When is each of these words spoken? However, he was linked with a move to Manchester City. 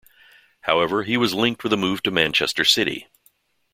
However, 0.61 1.03
he 1.03 1.15
was 1.15 1.35
linked 1.35 1.61
with 1.63 1.71
a 1.73 1.77
move 1.77 2.01
to 2.01 2.09
Manchester 2.09 2.65
City. 2.65 3.07